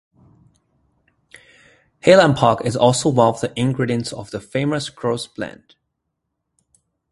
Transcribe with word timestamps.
Highland 2.03 2.35
Park 2.35 2.65
is 2.65 2.75
also 2.75 3.09
one 3.09 3.27
of 3.27 3.39
the 3.41 3.53
ingredients 3.55 4.11
of 4.11 4.31
The 4.31 4.39
Famous 4.41 4.89
Grouse 4.89 5.27
blend. 5.27 5.75